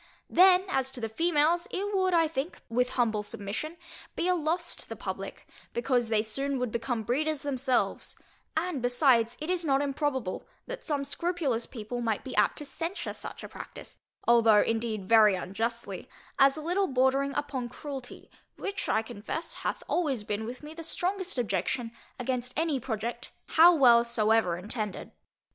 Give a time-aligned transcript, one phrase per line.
[0.31, 3.77] Then as to the females, it would, I think, with humble submission,
[4.15, 8.15] be a loss to the publick, because they soon would become breeders themselves:
[8.57, 13.13] and besides, it is not improbable that some scrupulous people might be apt to censure
[13.13, 16.09] such a practice, (although indeed very unjustly)
[16.39, 20.81] as a little bordering upon cruelty, which, I confess, hath always been with me the
[20.81, 25.11] strongest objection against any project, how well soever intended.